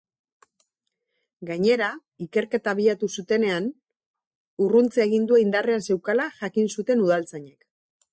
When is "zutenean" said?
3.17-3.67